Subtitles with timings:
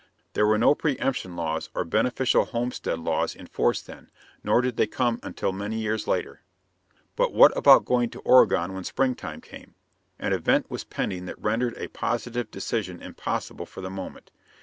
[0.33, 4.09] There were no preëmption laws or beneficial homestead laws in force then,
[4.43, 6.41] nor did they come until many years later.
[7.15, 9.75] But what about going to Oregon when springtime came?
[10.17, 14.31] An event was pending that rendered a positive decision impossible for the moment.